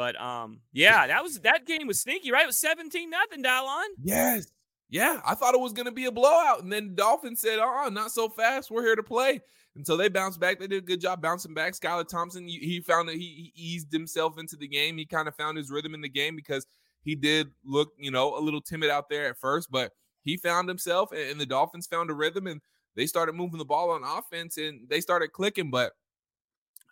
But 0.00 0.18
um, 0.18 0.60
yeah, 0.72 1.06
that 1.08 1.22
was 1.22 1.40
that 1.40 1.66
game 1.66 1.86
was 1.86 2.00
sneaky, 2.00 2.32
right? 2.32 2.44
It 2.44 2.46
was 2.46 2.56
17 2.56 3.10
nothing, 3.10 3.44
Dylan. 3.44 3.84
Yes. 4.02 4.50
Yeah, 4.88 5.20
I 5.26 5.34
thought 5.34 5.52
it 5.52 5.60
was 5.60 5.74
gonna 5.74 5.92
be 5.92 6.06
a 6.06 6.10
blowout. 6.10 6.62
And 6.62 6.72
then 6.72 6.94
Dolphins 6.94 7.42
said, 7.42 7.58
oh, 7.60 7.90
not 7.92 8.10
so 8.10 8.30
fast. 8.30 8.70
We're 8.70 8.82
here 8.82 8.96
to 8.96 9.02
play. 9.02 9.42
And 9.76 9.86
so 9.86 9.98
they 9.98 10.08
bounced 10.08 10.40
back. 10.40 10.58
They 10.58 10.68
did 10.68 10.84
a 10.84 10.86
good 10.86 11.02
job 11.02 11.20
bouncing 11.20 11.52
back. 11.52 11.74
Skylar 11.74 12.08
Thompson, 12.08 12.48
he 12.48 12.80
found 12.80 13.10
that 13.10 13.16
he, 13.16 13.52
he 13.54 13.62
eased 13.62 13.92
himself 13.92 14.38
into 14.38 14.56
the 14.56 14.66
game. 14.66 14.96
He 14.96 15.04
kind 15.04 15.28
of 15.28 15.36
found 15.36 15.58
his 15.58 15.70
rhythm 15.70 15.92
in 15.92 16.00
the 16.00 16.08
game 16.08 16.34
because 16.34 16.66
he 17.02 17.14
did 17.14 17.50
look, 17.62 17.90
you 17.98 18.10
know, 18.10 18.38
a 18.38 18.40
little 18.40 18.62
timid 18.62 18.88
out 18.88 19.10
there 19.10 19.28
at 19.28 19.36
first, 19.36 19.70
but 19.70 19.92
he 20.22 20.38
found 20.38 20.66
himself 20.66 21.12
and 21.12 21.38
the 21.38 21.44
Dolphins 21.44 21.86
found 21.86 22.08
a 22.08 22.14
rhythm 22.14 22.46
and 22.46 22.62
they 22.96 23.04
started 23.06 23.34
moving 23.34 23.58
the 23.58 23.66
ball 23.66 23.90
on 23.90 24.02
offense 24.02 24.56
and 24.56 24.88
they 24.88 25.02
started 25.02 25.34
clicking. 25.34 25.70
But 25.70 25.92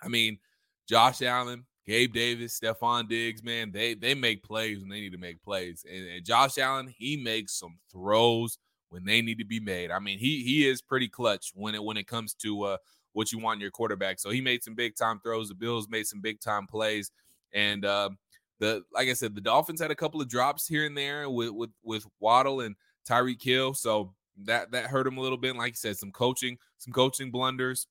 I 0.02 0.08
mean, 0.08 0.40
Josh 0.86 1.22
Allen, 1.22 1.64
Gabe 1.88 2.12
Davis, 2.12 2.60
Stefon 2.60 3.08
Diggs, 3.08 3.42
man, 3.42 3.72
they 3.72 3.94
they 3.94 4.14
make 4.14 4.42
plays 4.42 4.78
when 4.78 4.90
they 4.90 5.00
need 5.00 5.12
to 5.12 5.18
make 5.18 5.42
plays. 5.42 5.86
And, 5.90 6.06
and, 6.06 6.24
Josh 6.24 6.58
Allen, 6.58 6.86
he 6.86 7.16
makes 7.16 7.58
some 7.58 7.78
throws 7.90 8.58
when 8.90 9.06
they 9.06 9.22
need 9.22 9.38
to 9.38 9.46
be 9.46 9.58
made. 9.58 9.90
I 9.90 9.98
mean, 9.98 10.18
he 10.18 10.44
he 10.44 10.68
is 10.68 10.82
pretty 10.82 11.08
clutch 11.08 11.52
when 11.54 11.74
it 11.74 11.82
when 11.82 11.96
it 11.96 12.06
comes 12.06 12.34
to 12.34 12.62
uh, 12.64 12.76
what 13.14 13.32
you 13.32 13.38
want 13.38 13.56
in 13.56 13.62
your 13.62 13.70
quarterback. 13.70 14.20
So 14.20 14.28
he 14.28 14.42
made 14.42 14.62
some 14.62 14.74
big 14.74 14.96
time 14.96 15.18
throws. 15.20 15.48
The 15.48 15.54
Bills 15.54 15.88
made 15.88 16.06
some 16.06 16.20
big 16.20 16.42
time 16.42 16.66
plays, 16.66 17.10
and 17.54 17.86
uh, 17.86 18.10
the 18.58 18.82
like 18.92 19.08
I 19.08 19.14
said, 19.14 19.34
the 19.34 19.40
Dolphins 19.40 19.80
had 19.80 19.90
a 19.90 19.96
couple 19.96 20.20
of 20.20 20.28
drops 20.28 20.66
here 20.66 20.84
and 20.84 20.96
there 20.96 21.30
with 21.30 21.52
with 21.52 21.70
with 21.82 22.06
Waddle 22.20 22.60
and 22.60 22.76
Tyreek 23.08 23.42
Hill. 23.42 23.72
So 23.72 24.12
that 24.44 24.72
that 24.72 24.88
hurt 24.88 25.06
him 25.06 25.16
a 25.16 25.22
little 25.22 25.38
bit. 25.38 25.56
Like 25.56 25.72
you 25.72 25.76
said, 25.76 25.96
some 25.96 26.12
coaching, 26.12 26.58
some 26.76 26.92
coaching 26.92 27.30
blunders 27.30 27.86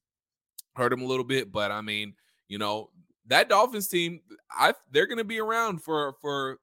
hurt 0.76 0.94
him 0.94 1.02
a 1.02 1.08
little 1.08 1.26
bit. 1.26 1.52
But 1.52 1.72
I 1.72 1.82
mean, 1.82 2.14
you 2.48 2.60
know, 2.60 2.92
that 3.28 3.50
Dolphins 3.50 3.88
team, 3.88 4.22
I 4.52 4.74
they're 4.92 5.08
going 5.08 5.18
to 5.18 5.24
be 5.24 5.40
around 5.40 5.84
for 5.84 6.16
for 6.22 6.60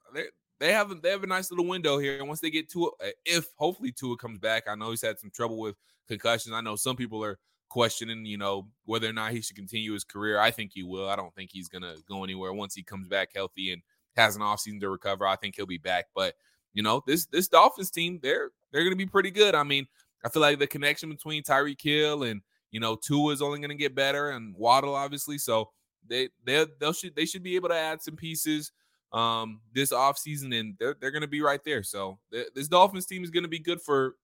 they 0.60 0.72
have 0.72 1.02
they 1.02 1.10
have 1.10 1.22
a 1.22 1.26
nice 1.26 1.50
little 1.50 1.66
window 1.66 1.98
here. 1.98 2.18
And 2.18 2.28
once 2.28 2.40
they 2.40 2.50
get 2.50 2.70
to 2.70 2.86
it, 2.86 2.92
eh, 3.08 3.36
if 3.36 3.46
hopefully 3.56 3.92
Tua 3.92 4.16
comes 4.16 4.38
back, 4.38 4.64
I 4.68 4.74
know 4.74 4.90
he's 4.90 5.02
had 5.02 5.18
some 5.18 5.30
trouble 5.30 5.58
with 5.58 5.76
concussions. 6.08 6.54
I 6.54 6.60
know 6.60 6.76
some 6.76 6.96
people 6.96 7.22
are 7.24 7.38
questioning, 7.68 8.24
you 8.24 8.38
know, 8.38 8.68
whether 8.84 9.08
or 9.08 9.12
not 9.12 9.32
he 9.32 9.40
should 9.40 9.56
continue 9.56 9.92
his 9.92 10.04
career. 10.04 10.38
I 10.38 10.50
think 10.50 10.70
he 10.72 10.82
will. 10.82 11.08
I 11.08 11.16
don't 11.16 11.34
think 11.34 11.50
he's 11.52 11.68
going 11.68 11.82
to 11.82 11.96
go 12.08 12.24
anywhere 12.24 12.52
once 12.52 12.74
he 12.74 12.82
comes 12.82 13.08
back 13.08 13.30
healthy 13.34 13.72
and 13.72 13.82
has 14.16 14.36
an 14.36 14.42
offseason 14.42 14.80
to 14.80 14.88
recover. 14.88 15.26
I 15.26 15.36
think 15.36 15.56
he'll 15.56 15.66
be 15.66 15.78
back. 15.78 16.06
But 16.14 16.34
you 16.72 16.82
know, 16.82 17.02
this 17.06 17.26
this 17.26 17.48
Dolphins 17.48 17.90
team, 17.90 18.20
they're 18.22 18.50
they're 18.72 18.82
going 18.82 18.92
to 18.92 18.96
be 18.96 19.06
pretty 19.06 19.30
good. 19.30 19.54
I 19.54 19.64
mean, 19.64 19.86
I 20.24 20.28
feel 20.28 20.42
like 20.42 20.58
the 20.58 20.66
connection 20.66 21.10
between 21.10 21.42
Tyreek 21.42 21.82
Hill 21.82 22.22
and 22.22 22.40
you 22.70 22.80
know 22.80 22.96
Tua 22.96 23.32
is 23.32 23.42
only 23.42 23.58
going 23.58 23.70
to 23.70 23.76
get 23.76 23.94
better, 23.94 24.30
and 24.30 24.54
Waddle 24.56 24.94
obviously. 24.94 25.38
So 25.38 25.70
they 26.08 26.28
they 26.44 26.66
they 26.80 26.92
should 26.92 27.16
they 27.16 27.26
should 27.26 27.42
be 27.42 27.56
able 27.56 27.68
to 27.68 27.76
add 27.76 28.02
some 28.02 28.16
pieces 28.16 28.72
um 29.12 29.60
this 29.72 29.92
offseason 29.92 30.58
and 30.58 30.74
they're 30.78 30.96
they're 31.00 31.10
going 31.12 31.22
to 31.22 31.28
be 31.28 31.40
right 31.40 31.62
there. 31.64 31.82
So 31.82 32.18
th- 32.32 32.48
this 32.54 32.68
Dolphins 32.68 33.06
team 33.06 33.22
is 33.22 33.30
going 33.30 33.44
to 33.44 33.48
be 33.48 33.60
good 33.60 33.80
for 33.80 34.16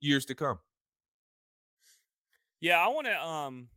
years 0.00 0.24
to 0.26 0.34
come. 0.34 0.58
Yeah, 2.60 2.78
I 2.78 2.88
want 2.88 3.06
to 3.06 3.24
um 3.24 3.68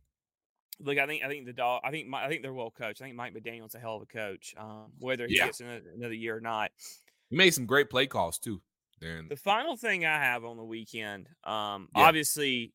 look. 0.80 0.98
I 0.98 1.06
think 1.06 1.22
I 1.24 1.28
think 1.28 1.46
the 1.46 1.52
dog. 1.52 1.82
I 1.84 1.90
think 1.90 2.08
my, 2.08 2.24
I 2.24 2.28
think 2.28 2.42
they're 2.42 2.52
well 2.52 2.70
coached. 2.70 3.00
I 3.00 3.04
think 3.04 3.16
Mike 3.16 3.34
McDaniel's 3.34 3.74
a 3.74 3.78
hell 3.78 3.96
of 3.96 4.02
a 4.02 4.06
coach. 4.06 4.54
Um, 4.58 4.92
whether 4.98 5.26
he 5.26 5.36
yeah. 5.36 5.46
gets 5.46 5.60
another, 5.60 5.82
another 5.94 6.14
year 6.14 6.36
or 6.36 6.40
not, 6.40 6.70
he 7.30 7.36
made 7.36 7.54
some 7.54 7.66
great 7.66 7.90
play 7.90 8.06
calls 8.06 8.38
too. 8.38 8.60
Darren. 9.00 9.28
The 9.28 9.36
final 9.36 9.76
thing 9.76 10.06
I 10.06 10.18
have 10.18 10.44
on 10.44 10.56
the 10.56 10.64
weekend, 10.64 11.28
um, 11.44 11.88
yeah. 11.94 12.02
obviously, 12.02 12.72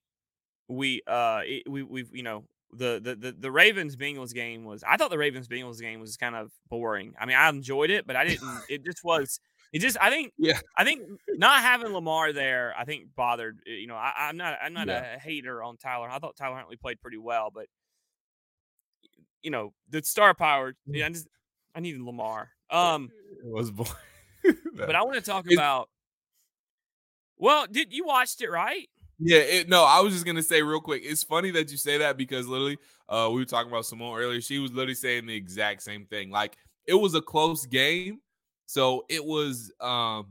we 0.68 1.02
uh 1.08 1.42
it, 1.44 1.70
we 1.70 1.84
we've 1.84 2.14
you 2.14 2.24
know 2.24 2.44
the, 2.74 3.00
the 3.02 3.16
the 3.16 3.32
the 3.40 3.52
Ravens 3.52 3.96
Bengals 3.96 4.34
game 4.34 4.66
was 4.66 4.84
I 4.84 4.98
thought 4.98 5.10
the 5.10 5.18
Ravens 5.18 5.48
Bengals 5.48 5.80
game 5.80 6.00
was 6.00 6.18
kind 6.18 6.36
of 6.36 6.52
boring. 6.70 7.14
I 7.20 7.26
mean, 7.26 7.38
I 7.38 7.50
enjoyed 7.50 7.90
it, 7.90 8.06
but 8.06 8.16
I 8.16 8.26
didn't. 8.26 8.62
it 8.70 8.84
just 8.84 9.04
was. 9.04 9.40
It 9.74 9.80
just 9.80 9.98
I 10.00 10.10
think 10.10 10.32
yeah 10.38 10.60
I 10.78 10.86
think 10.86 11.02
not 11.28 11.62
having 11.62 11.92
Lamar 11.92 12.32
there 12.32 12.74
I 12.78 12.86
think 12.86 13.08
bothered 13.16 13.60
eh, 13.68 13.72
you 13.72 13.88
know 13.88 13.96
I, 13.96 14.30
am 14.30 14.38
not 14.38 14.58
I'm 14.64 14.74
not 14.74 14.88
yeah. 14.88 15.16
a 15.16 15.20
hater 15.20 15.62
on 15.62 15.76
Tyler 15.78 16.10
I 16.10 16.20
thought 16.20 16.38
Tyler 16.38 16.56
Huntley 16.56 16.78
played 16.78 17.02
pretty 17.02 17.18
well 17.18 17.52
but 17.54 17.66
you 19.44 19.52
know 19.52 19.74
the 19.90 20.02
star 20.04 20.34
power 20.34 20.74
yeah, 20.86 21.08
I 21.08 21.10
just 21.10 21.28
I 21.76 21.82
needed 21.82 22.02
Lamar 22.02 22.50
um 22.70 23.12
it 23.44 23.52
was 23.52 23.72
boring 23.72 23.92
but 24.74 24.96
I 24.96 25.04
want 25.04 25.16
to 25.16 25.22
talk 25.22 25.52
about 25.52 25.90
well 27.38 27.68
did 27.70 27.92
you 27.92 28.06
watched 28.06 28.42
it 28.42 28.50
right 28.50 28.88
yeah, 29.20 29.40
it, 29.40 29.70
no, 29.70 29.84
I 29.84 30.00
was 30.02 30.14
just 30.14 30.26
gonna 30.26 30.44
say 30.44 30.62
real 30.62 30.82
quick. 30.82 31.02
It's 31.06 31.24
funny 31.24 31.52
that 31.52 31.72
you 31.72 31.78
say 31.78 31.98
that 31.98 32.18
because 32.18 32.48
literally, 32.48 32.78
uh, 33.10 33.30
we 33.32 33.40
were 33.40 33.46
talking 33.46 33.72
about 33.72 33.86
Simone 33.86 34.20
earlier. 34.20 34.42
She 34.42 34.60
was 34.60 34.72
literally 34.72 34.96
saying 34.96 35.26
the 35.26 35.36
exact 35.36 35.82
same 35.82 36.06
thing. 36.06 36.30
Like 36.30 36.58
it 36.86 36.94
was 36.94 37.16
a 37.16 37.22
close 37.22 37.66
game, 37.66 38.20
so 38.66 39.06
it 39.10 39.24
was 39.24 39.72
um, 39.82 40.28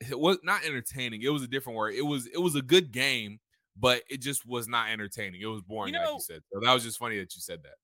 it 0.00 0.18
was 0.18 0.38
not 0.42 0.64
entertaining. 0.64 1.22
It 1.22 1.30
was 1.30 1.42
a 1.42 1.48
different 1.48 1.76
word. 1.76 1.94
It 1.94 2.02
was 2.02 2.26
it 2.26 2.38
was 2.38 2.54
a 2.54 2.62
good 2.62 2.92
game, 2.92 3.40
but 3.76 4.02
it 4.08 4.20
just 4.20 4.46
was 4.46 4.68
not 4.68 4.90
entertaining. 4.90 5.40
It 5.40 5.46
was 5.46 5.62
boring, 5.62 5.94
you 5.94 6.00
know, 6.00 6.06
like 6.06 6.14
you 6.14 6.20
said. 6.20 6.42
So 6.52 6.60
that 6.60 6.72
was 6.72 6.84
just 6.84 6.98
funny 6.98 7.18
that 7.18 7.34
you 7.34 7.40
said 7.40 7.62
that. 7.64 7.74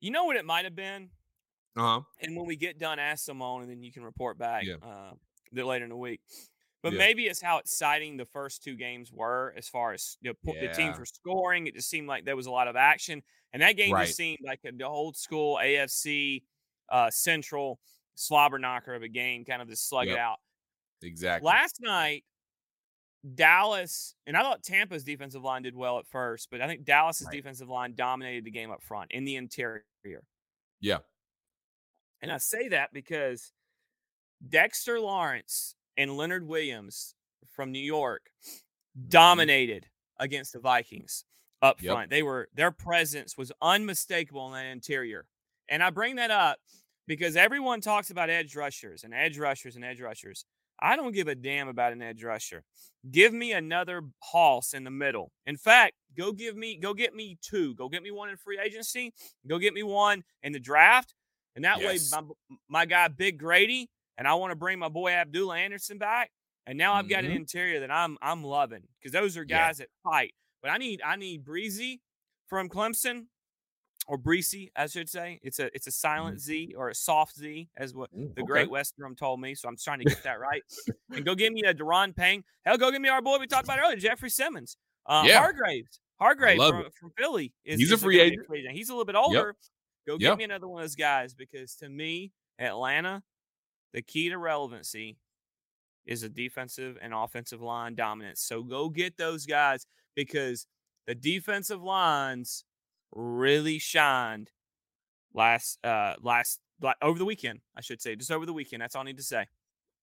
You 0.00 0.10
know 0.10 0.24
what 0.24 0.36
it 0.36 0.44
might 0.44 0.64
have 0.64 0.76
been. 0.76 1.10
Uh 1.76 1.82
huh. 1.82 2.00
And 2.20 2.36
when 2.36 2.46
we 2.46 2.56
get 2.56 2.78
done, 2.78 2.98
ask 2.98 3.24
Simone, 3.24 3.62
and 3.62 3.70
then 3.70 3.82
you 3.82 3.90
can 3.90 4.04
report 4.04 4.38
back. 4.38 4.64
Yeah. 4.64 4.74
Uh, 4.82 5.14
later 5.62 5.84
in 5.84 5.90
the 5.90 5.96
week. 5.96 6.20
But 6.84 6.92
yeah. 6.92 6.98
maybe 6.98 7.22
it's 7.22 7.40
how 7.40 7.56
exciting 7.56 8.18
the 8.18 8.26
first 8.26 8.62
two 8.62 8.76
games 8.76 9.10
were 9.10 9.54
as 9.56 9.70
far 9.70 9.94
as 9.94 10.18
know, 10.22 10.34
yeah. 10.44 10.68
the 10.68 10.74
teams 10.74 10.98
were 10.98 11.06
scoring. 11.06 11.66
It 11.66 11.74
just 11.74 11.88
seemed 11.88 12.06
like 12.06 12.26
there 12.26 12.36
was 12.36 12.44
a 12.44 12.50
lot 12.50 12.68
of 12.68 12.76
action. 12.76 13.22
And 13.54 13.62
that 13.62 13.78
game 13.78 13.94
right. 13.94 14.04
just 14.04 14.18
seemed 14.18 14.40
like 14.46 14.60
the 14.62 14.84
old 14.84 15.16
school 15.16 15.58
AFC 15.64 16.42
uh, 16.92 17.10
Central 17.10 17.80
slobber 18.16 18.58
knocker 18.58 18.94
of 18.94 19.02
a 19.02 19.08
game, 19.08 19.46
kind 19.46 19.62
of 19.62 19.68
just 19.68 19.88
slug 19.88 20.08
yep. 20.08 20.16
it 20.16 20.20
out. 20.20 20.36
Exactly. 21.02 21.46
Last 21.46 21.78
night, 21.80 22.24
Dallas, 23.34 24.14
and 24.26 24.36
I 24.36 24.42
thought 24.42 24.62
Tampa's 24.62 25.04
defensive 25.04 25.42
line 25.42 25.62
did 25.62 25.74
well 25.74 25.98
at 25.98 26.06
first, 26.06 26.48
but 26.50 26.60
I 26.60 26.66
think 26.66 26.84
Dallas's 26.84 27.28
right. 27.28 27.36
defensive 27.36 27.70
line 27.70 27.94
dominated 27.96 28.44
the 28.44 28.50
game 28.50 28.70
up 28.70 28.82
front 28.82 29.10
in 29.10 29.24
the 29.24 29.36
interior. 29.36 29.84
Yeah. 30.82 30.98
And 32.20 32.30
I 32.30 32.36
say 32.36 32.68
that 32.68 32.90
because 32.92 33.52
Dexter 34.46 35.00
Lawrence 35.00 35.76
and 35.96 36.16
Leonard 36.16 36.46
Williams 36.46 37.14
from 37.54 37.72
New 37.72 37.78
York 37.78 38.30
mm-hmm. 38.46 39.08
dominated 39.08 39.86
against 40.18 40.52
the 40.52 40.60
Vikings 40.60 41.24
up 41.62 41.80
yep. 41.80 41.92
front. 41.92 42.10
They 42.10 42.22
were 42.22 42.48
their 42.54 42.70
presence 42.70 43.36
was 43.36 43.52
unmistakable 43.62 44.46
in 44.48 44.52
that 44.54 44.66
interior. 44.66 45.26
And 45.68 45.82
I 45.82 45.90
bring 45.90 46.16
that 46.16 46.30
up 46.30 46.58
because 47.06 47.36
everyone 47.36 47.80
talks 47.80 48.10
about 48.10 48.30
edge 48.30 48.54
rushers 48.54 49.04
and 49.04 49.14
edge 49.14 49.38
rushers 49.38 49.76
and 49.76 49.84
edge 49.84 50.00
rushers. 50.00 50.44
I 50.80 50.96
don't 50.96 51.12
give 51.12 51.28
a 51.28 51.34
damn 51.34 51.68
about 51.68 51.92
an 51.92 52.02
edge 52.02 52.22
rusher. 52.22 52.64
Give 53.10 53.32
me 53.32 53.52
another 53.52 54.02
Hoss 54.18 54.74
in 54.74 54.84
the 54.84 54.90
middle. 54.90 55.30
In 55.46 55.56
fact, 55.56 55.94
go 56.16 56.32
give 56.32 56.56
me 56.56 56.76
go 56.76 56.94
get 56.94 57.14
me 57.14 57.38
two. 57.40 57.74
Go 57.76 57.88
get 57.88 58.02
me 58.02 58.10
one 58.10 58.28
in 58.28 58.36
free 58.36 58.58
agency. 58.62 59.14
Go 59.46 59.58
get 59.58 59.72
me 59.72 59.82
one 59.82 60.24
in 60.42 60.52
the 60.52 60.60
draft. 60.60 61.14
And 61.56 61.64
that 61.64 61.80
yes. 61.80 62.12
way 62.12 62.20
my, 62.20 62.58
my 62.68 62.86
guy 62.86 63.08
Big 63.08 63.38
Grady 63.38 63.88
and 64.18 64.28
I 64.28 64.34
want 64.34 64.52
to 64.52 64.56
bring 64.56 64.78
my 64.78 64.88
boy 64.88 65.10
Abdullah 65.10 65.56
Anderson 65.56 65.98
back. 65.98 66.30
And 66.66 66.78
now 66.78 66.94
I've 66.94 67.08
got 67.08 67.24
mm-hmm. 67.24 67.32
an 67.32 67.36
interior 67.36 67.80
that 67.80 67.90
I'm 67.90 68.16
I'm 68.22 68.42
loving 68.42 68.82
because 68.98 69.12
those 69.12 69.36
are 69.36 69.44
guys 69.44 69.78
yeah. 69.78 69.84
that 69.84 70.10
fight. 70.10 70.34
But 70.62 70.70
I 70.70 70.78
need 70.78 71.02
I 71.04 71.16
need 71.16 71.44
Breezy 71.44 72.00
from 72.46 72.68
Clemson 72.70 73.26
or 74.06 74.16
Breezy, 74.16 74.70
I 74.74 74.86
should 74.86 75.08
say. 75.08 75.40
It's 75.42 75.58
a 75.58 75.74
it's 75.74 75.86
a 75.86 75.90
silent 75.90 76.36
mm-hmm. 76.36 76.44
Z 76.44 76.74
or 76.76 76.88
a 76.88 76.94
soft 76.94 77.36
Z, 77.36 77.68
as 77.76 77.94
what 77.94 78.10
Ooh, 78.16 78.32
the 78.34 78.42
okay. 78.42 78.46
Great 78.46 78.70
Western 78.70 79.14
told 79.14 79.40
me. 79.40 79.54
So 79.54 79.68
I'm 79.68 79.76
trying 79.76 79.98
to 79.98 80.04
get 80.04 80.22
that 80.22 80.40
right. 80.40 80.62
and 81.10 81.24
go 81.24 81.34
give 81.34 81.52
me 81.52 81.62
a 81.66 81.74
Daron 81.74 82.16
Payne. 82.16 82.44
Hell, 82.64 82.78
go 82.78 82.90
give 82.90 83.02
me 83.02 83.08
our 83.08 83.22
boy 83.22 83.38
we 83.38 83.46
talked 83.46 83.64
about 83.64 83.78
earlier, 83.78 83.96
Jeffrey 83.96 84.30
Simmons. 84.30 84.76
Uh, 85.06 85.24
yeah. 85.26 85.40
Hargraves. 85.40 86.00
Hargraves 86.18 86.66
from, 86.66 86.84
from, 86.98 87.10
Philly 87.18 87.52
is 87.64 87.80
he's 87.80 87.92
a 87.92 87.98
free 87.98 88.20
agent. 88.20 88.46
He's 88.70 88.88
a 88.88 88.92
little 88.92 89.04
bit 89.04 89.16
older. 89.16 89.48
Yep. 89.48 89.56
Go 90.06 90.12
yep. 90.12 90.32
give 90.32 90.38
me 90.38 90.44
another 90.44 90.68
one 90.68 90.80
of 90.80 90.84
those 90.84 90.94
guys 90.94 91.34
because 91.34 91.74
to 91.76 91.88
me, 91.88 92.32
Atlanta 92.58 93.22
the 93.94 94.02
key 94.02 94.28
to 94.28 94.36
relevancy 94.36 95.16
is 96.04 96.22
a 96.22 96.28
defensive 96.28 96.98
and 97.00 97.14
offensive 97.14 97.62
line 97.62 97.94
dominance. 97.94 98.42
So 98.42 98.62
go 98.62 98.90
get 98.90 99.16
those 99.16 99.46
guys 99.46 99.86
because 100.14 100.66
the 101.06 101.14
defensive 101.14 101.82
lines 101.82 102.64
really 103.12 103.78
shined 103.78 104.50
last 105.32 105.78
uh 105.84 106.14
last 106.20 106.60
over 107.00 107.18
the 107.18 107.24
weekend, 107.24 107.60
I 107.76 107.80
should 107.80 108.02
say. 108.02 108.16
Just 108.16 108.30
over 108.30 108.44
the 108.44 108.52
weekend. 108.52 108.82
That's 108.82 108.94
all 108.94 109.02
I 109.02 109.06
need 109.06 109.16
to 109.16 109.22
say. 109.22 109.46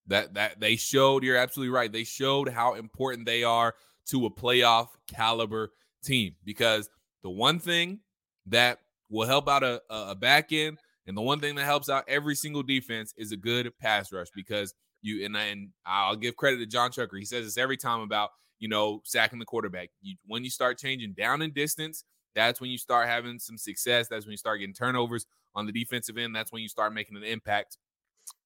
That 0.08 0.34
that 0.34 0.58
they 0.58 0.74
showed, 0.76 1.22
you're 1.22 1.36
absolutely 1.36 1.72
right. 1.72 1.92
They 1.92 2.04
showed 2.04 2.48
how 2.48 2.74
important 2.74 3.26
they 3.26 3.44
are 3.44 3.74
to 4.06 4.26
a 4.26 4.30
playoff 4.30 4.88
caliber 5.06 5.70
team 6.02 6.34
because 6.44 6.88
the 7.22 7.30
one 7.30 7.60
thing 7.60 8.00
that 8.46 8.78
will 9.10 9.28
help 9.28 9.48
out 9.48 9.62
a, 9.62 9.80
a 9.90 10.14
back 10.14 10.50
end 10.50 10.78
and 11.06 11.16
the 11.16 11.22
one 11.22 11.40
thing 11.40 11.54
that 11.56 11.64
helps 11.64 11.88
out 11.88 12.04
every 12.08 12.34
single 12.34 12.62
defense 12.62 13.12
is 13.16 13.32
a 13.32 13.36
good 13.36 13.72
pass 13.80 14.12
rush 14.12 14.28
because 14.34 14.74
you 15.00 15.24
and, 15.24 15.36
and 15.36 15.70
I'll 15.84 16.16
give 16.16 16.36
credit 16.36 16.58
to 16.58 16.66
John 16.66 16.92
Chucker. 16.92 17.16
He 17.16 17.24
says 17.24 17.44
this 17.44 17.58
every 17.58 17.76
time 17.76 18.00
about 18.00 18.30
you 18.58 18.68
know 18.68 19.00
sacking 19.04 19.38
the 19.38 19.44
quarterback. 19.44 19.90
You, 20.00 20.16
when 20.26 20.44
you 20.44 20.50
start 20.50 20.78
changing 20.78 21.14
down 21.14 21.42
in 21.42 21.52
distance, 21.52 22.04
that's 22.34 22.60
when 22.60 22.70
you 22.70 22.78
start 22.78 23.08
having 23.08 23.38
some 23.38 23.58
success. 23.58 24.08
That's 24.08 24.24
when 24.24 24.32
you 24.32 24.38
start 24.38 24.60
getting 24.60 24.74
turnovers 24.74 25.26
on 25.54 25.66
the 25.66 25.72
defensive 25.72 26.16
end. 26.16 26.34
That's 26.34 26.52
when 26.52 26.62
you 26.62 26.68
start 26.68 26.94
making 26.94 27.16
an 27.16 27.24
impact 27.24 27.76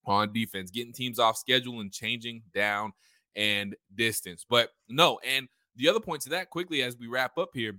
on 0.06 0.32
defense, 0.32 0.70
getting 0.70 0.92
teams 0.92 1.18
off 1.18 1.36
schedule 1.36 1.80
and 1.80 1.92
changing 1.92 2.42
down 2.54 2.92
and 3.34 3.76
distance. 3.94 4.46
But 4.48 4.70
no, 4.88 5.20
and 5.26 5.48
the 5.76 5.88
other 5.88 6.00
point 6.00 6.22
to 6.22 6.30
that 6.30 6.50
quickly 6.50 6.82
as 6.82 6.96
we 6.96 7.06
wrap 7.06 7.38
up 7.38 7.50
here, 7.52 7.78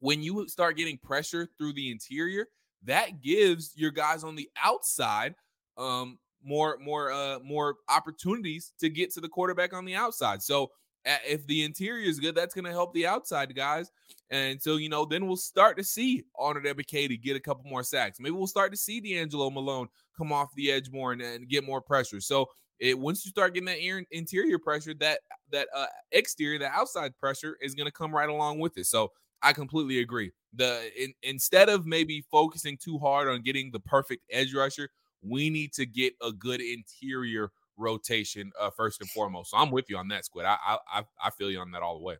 when 0.00 0.22
you 0.22 0.48
start 0.48 0.76
getting 0.76 0.98
pressure 0.98 1.48
through 1.58 1.74
the 1.74 1.90
interior, 1.90 2.48
that 2.84 3.22
gives 3.22 3.72
your 3.76 3.90
guys 3.90 4.24
on 4.24 4.34
the 4.34 4.48
outside 4.62 5.34
um, 5.76 6.18
more 6.44 6.76
more 6.82 7.12
uh 7.12 7.38
more 7.40 7.76
opportunities 7.88 8.72
to 8.80 8.88
get 8.88 9.12
to 9.12 9.20
the 9.20 9.28
quarterback 9.28 9.72
on 9.72 9.84
the 9.84 9.94
outside. 9.94 10.42
So 10.42 10.70
if 11.04 11.46
the 11.46 11.64
interior 11.64 12.08
is 12.08 12.20
good, 12.20 12.34
that's 12.34 12.54
going 12.54 12.64
to 12.64 12.70
help 12.70 12.94
the 12.94 13.06
outside 13.06 13.54
guys. 13.54 13.90
And 14.30 14.62
so, 14.62 14.76
you 14.76 14.88
know, 14.88 15.04
then 15.04 15.26
we'll 15.26 15.36
start 15.36 15.76
to 15.78 15.84
see 15.84 16.24
Arnold 16.38 16.64
Ebiketie 16.64 17.20
get 17.20 17.36
a 17.36 17.40
couple 17.40 17.68
more 17.68 17.82
sacks. 17.82 18.18
Maybe 18.20 18.32
we'll 18.32 18.46
start 18.46 18.72
to 18.72 18.78
see 18.78 19.00
D'Angelo 19.00 19.50
Malone 19.50 19.88
come 20.16 20.32
off 20.32 20.54
the 20.54 20.70
edge 20.70 20.90
more 20.90 21.12
and, 21.12 21.20
and 21.20 21.48
get 21.48 21.64
more 21.64 21.80
pressure. 21.80 22.20
So 22.20 22.46
it 22.78 22.98
once 22.98 23.24
you 23.24 23.30
start 23.30 23.54
getting 23.54 23.66
that 23.66 24.04
interior 24.10 24.58
pressure, 24.58 24.94
that 24.94 25.20
that 25.50 25.68
uh, 25.74 25.86
exterior, 26.12 26.58
the 26.58 26.68
outside 26.68 27.16
pressure 27.18 27.56
is 27.60 27.74
going 27.74 27.86
to 27.86 27.92
come 27.92 28.14
right 28.14 28.28
along 28.28 28.60
with 28.60 28.78
it. 28.78 28.86
So 28.86 29.10
I 29.42 29.52
completely 29.52 30.00
agree. 30.00 30.32
The 30.54 30.90
in, 30.96 31.14
instead 31.22 31.68
of 31.68 31.86
maybe 31.86 32.24
focusing 32.30 32.76
too 32.76 32.98
hard 32.98 33.28
on 33.28 33.42
getting 33.42 33.70
the 33.70 33.80
perfect 33.80 34.24
edge 34.30 34.54
rusher, 34.54 34.90
we 35.22 35.50
need 35.50 35.72
to 35.74 35.86
get 35.86 36.14
a 36.22 36.32
good 36.32 36.60
interior 36.60 37.50
rotation 37.76 38.52
uh, 38.60 38.70
first 38.70 39.00
and 39.00 39.10
foremost. 39.10 39.50
So 39.50 39.56
I'm 39.56 39.70
with 39.70 39.88
you 39.88 39.96
on 39.96 40.08
that, 40.08 40.24
Squid. 40.24 40.46
I 40.46 40.56
I 40.92 41.02
I 41.22 41.30
feel 41.30 41.50
you 41.50 41.60
on 41.60 41.70
that 41.72 41.82
all 41.82 41.98
the 41.98 42.04
way. 42.04 42.16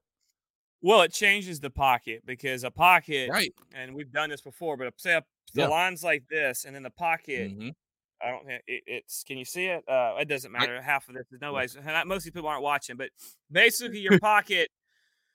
Well, 0.83 1.03
it 1.03 1.13
changes 1.13 1.61
the 1.61 1.71
pocket 1.71 2.23
because 2.27 2.65
a 2.65 2.71
pocket, 2.71 3.31
right? 3.31 3.55
And 3.75 3.95
we've 3.95 4.11
done 4.11 4.31
this 4.31 4.41
before, 4.41 4.77
but 4.77 4.93
say 4.97 5.21
the 5.55 5.63
yeah. 5.63 5.69
lines 5.69 6.03
like 6.03 6.25
this, 6.29 6.65
and 6.65 6.75
then 6.75 6.83
the 6.83 6.91
pocket. 6.91 7.53
Mm-hmm. 7.53 7.69
I 8.21 8.31
don't 8.31 8.47
think 8.47 8.63
it, 8.67 8.83
it's. 8.87 9.25
Can 9.25 9.39
you 9.39 9.45
see 9.45 9.67
it? 9.67 9.85
Uh, 9.89 10.15
it 10.19 10.29
doesn't 10.29 10.51
matter. 10.51 10.77
I, 10.77 10.83
Half 10.83 11.09
of 11.09 11.15
this 11.15 11.27
is 11.33 11.41
nobody's. 11.41 11.77
Most 12.07 12.25
people 12.25 12.47
aren't 12.47 12.63
watching, 12.63 12.97
but 12.97 13.11
basically, 13.51 14.01
your 14.01 14.19
pocket. 14.21 14.69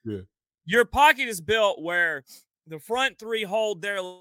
yeah. 0.04 0.20
Your 0.68 0.86
pocket 0.86 1.28
is 1.28 1.42
built 1.42 1.82
where 1.82 2.24
the 2.68 2.78
front 2.78 3.18
three 3.18 3.44
hold 3.44 3.82
their 3.82 4.02
line, 4.02 4.20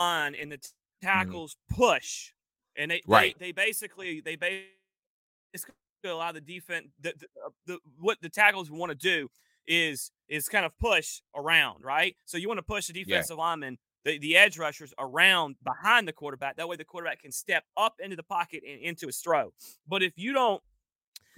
and 0.00 0.50
the 0.50 0.56
mm-hmm. 0.56 1.06
tackles 1.06 1.56
mm-hmm. 1.70 1.82
push 1.82 2.32
and 2.76 2.90
they 2.90 3.02
right. 3.06 3.36
they, 3.38 3.46
they 3.46 3.52
basically 3.52 4.20
they 4.20 4.36
basically 4.36 5.74
allow 6.04 6.32
the 6.32 6.40
defense 6.40 6.88
the, 7.00 7.12
the, 7.18 7.26
uh, 7.44 7.50
the 7.66 7.78
what 7.98 8.18
the 8.20 8.28
tackles 8.28 8.70
want 8.70 8.90
to 8.90 8.96
do 8.96 9.28
is 9.66 10.10
is 10.28 10.48
kind 10.48 10.64
of 10.64 10.76
push 10.78 11.20
around 11.36 11.84
right 11.84 12.16
so 12.24 12.36
you 12.36 12.48
want 12.48 12.58
to 12.58 12.62
push 12.62 12.86
the 12.86 12.92
defensive 12.92 13.36
yeah. 13.36 13.42
lineman 13.42 13.78
the, 14.04 14.18
the 14.18 14.36
edge 14.36 14.58
rushers 14.58 14.92
around 14.98 15.54
behind 15.62 16.08
the 16.08 16.12
quarterback 16.12 16.56
that 16.56 16.68
way 16.68 16.74
the 16.74 16.84
quarterback 16.84 17.20
can 17.20 17.30
step 17.30 17.62
up 17.76 17.94
into 18.00 18.16
the 18.16 18.22
pocket 18.24 18.62
and 18.68 18.80
into 18.80 19.06
his 19.06 19.18
throw 19.18 19.52
but 19.86 20.02
if 20.02 20.12
you 20.16 20.32
don't 20.32 20.62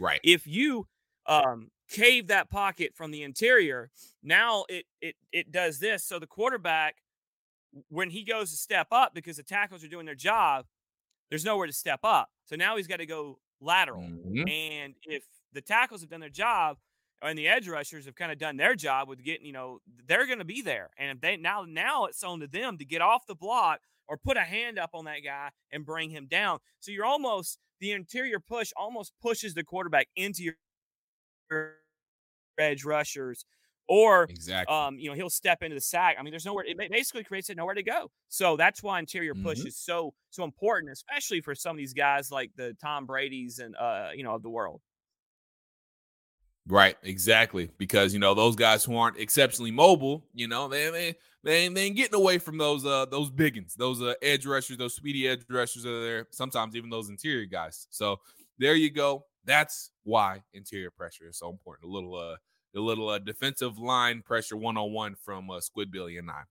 right 0.01 0.21
if 0.25 0.47
you 0.47 0.87
um 1.27 1.71
cave 1.91 2.29
that 2.29 2.51
pocket 2.51 2.93
from 2.95 3.11
the 3.11 3.23
interior 3.23 3.91
now 4.23 4.65
it 4.69 4.87
it 5.03 5.15
it 5.33 5.53
does 5.53 5.79
this 5.79 6.03
so 6.03 6.19
the 6.19 6.27
quarterback 6.27 6.97
when 7.89 8.09
he 8.11 8.25
goes 8.25 8.51
to 8.51 8.57
step 8.57 8.87
up 8.91 9.15
because 9.15 9.37
the 9.37 9.43
tackles 9.43 9.85
are 9.85 9.89
doing 9.89 10.07
their 10.07 10.15
job 10.15 10.65
there's 11.31 11.45
nowhere 11.45 11.67
to 11.67 11.73
step 11.73 12.01
up. 12.05 12.29
So 12.45 12.57
now 12.57 12.77
he's 12.77 12.87
got 12.87 12.99
to 12.99 13.07
go 13.07 13.39
lateral. 13.61 14.03
Mm-hmm. 14.03 14.49
And 14.49 14.95
if 15.03 15.25
the 15.53 15.61
tackles 15.61 16.01
have 16.03 16.11
done 16.11 16.21
their 16.21 16.29
job 16.29 16.77
and 17.23 17.39
the 17.39 17.49
edge 17.49 17.69
rushers 17.69 18.05
have 18.07 18.15
kind 18.15 18.31
of 18.31 18.39
done 18.39 18.57
their 18.57 18.75
job 18.75 19.09
with 19.09 19.25
getting, 19.25 19.47
you 19.47 19.53
know, 19.53 19.81
they're 20.07 20.27
going 20.27 20.39
to 20.39 20.45
be 20.45 20.63
there. 20.63 20.91
And 20.99 21.17
if 21.17 21.21
they 21.21 21.37
now 21.37 21.65
now 21.67 22.05
it's 22.05 22.23
on 22.23 22.41
to 22.41 22.47
them 22.47 22.79
to 22.79 22.85
get 22.85 23.01
off 23.01 23.27
the 23.27 23.35
block 23.35 23.81
or 24.07 24.17
put 24.17 24.37
a 24.37 24.43
hand 24.43 24.79
up 24.79 24.91
on 24.93 25.07
that 25.07 25.25
guy 25.25 25.49
and 25.73 25.85
bring 25.85 26.11
him 26.11 26.27
down. 26.27 26.59
So 26.81 26.93
you're 26.93 27.05
almost 27.05 27.59
the 27.81 27.93
interior 27.93 28.39
push 28.39 28.71
almost 28.77 29.13
pushes 29.21 29.55
the 29.55 29.65
quarterback 29.65 30.09
into 30.15 30.43
your 30.43 30.55
edge 32.59 32.85
rushers 32.85 33.45
or 33.89 34.25
exactly. 34.25 34.75
um, 34.75 34.99
you 34.99 35.09
know, 35.09 35.15
he'll 35.15 35.31
step 35.31 35.63
into 35.63 35.75
the 35.75 35.81
sack. 35.81 36.17
I 36.19 36.23
mean, 36.23 36.31
there's 36.31 36.47
nowhere. 36.47 36.65
It 36.67 36.79
basically 36.91 37.25
creates 37.25 37.51
it 37.51 37.57
nowhere 37.57 37.75
to 37.75 37.83
go. 37.83 38.11
So 38.29 38.57
that's 38.57 38.83
why 38.83 38.99
interior 38.99 39.35
push 39.35 39.59
mm-hmm. 39.59 39.69
is 39.69 39.77
so 39.77 40.15
so 40.31 40.45
important, 40.45 40.93
especially 40.93 41.41
for 41.41 41.55
some 41.55 41.73
of 41.73 41.77
these 41.77 41.93
guys 41.93 42.31
like 42.31 42.51
the 42.57 42.77
Tom 42.81 43.07
Brady's 43.07 43.59
and 43.59 43.77
uh, 43.77 44.09
you 44.15 44.25
know, 44.25 44.35
of 44.35 44.43
the 44.43 44.51
world. 44.51 44.81
Right, 46.67 46.97
exactly. 47.03 47.71
Because 47.77 48.15
you 48.15 48.21
know 48.21 48.33
those 48.33 48.57
guys 48.57 48.85
who 48.85 48.97
aren't 48.97 49.19
exceptionally 49.19 49.71
mobile, 49.71 50.25
you 50.33 50.49
know, 50.49 50.67
they 50.69 50.89
they 50.91 51.15
they 51.43 51.57
ain't, 51.65 51.75
they 51.75 51.83
ain't 51.83 51.97
getting 51.97 52.15
away 52.15 52.39
from 52.39 52.57
those 52.57 52.87
uh 52.87 53.05
those 53.05 53.31
biggins, 53.31 53.75
those 53.75 54.01
uh 54.01 54.15
edge 54.23 54.47
rushers, 54.47 54.79
those 54.79 54.95
speedy 54.95 55.29
edge 55.29 55.43
rushers 55.51 55.85
are 55.85 56.03
there. 56.03 56.27
Sometimes 56.31 56.75
even 56.75 56.89
those 56.89 57.11
interior 57.11 57.45
guys. 57.45 57.87
So 57.91 58.21
there 58.59 58.75
you 58.75 58.91
go. 58.91 59.27
That's 59.45 59.91
why 60.05 60.43
interior 60.53 60.91
pressure 60.91 61.29
is 61.29 61.39
so 61.39 61.51
important. 61.51 61.91
A 61.91 61.93
little 61.93 62.15
uh 62.15 62.37
the 62.75 62.81
little 62.81 63.09
uh, 63.09 63.19
defensive 63.21 63.79
line 63.79 64.21
pressure 64.23 64.57
101 64.57 65.15
from 65.15 65.49
uh, 65.49 65.61
Squid 65.61 65.93
Billy 65.93 66.19
and 66.19 66.29
I. 66.31 66.43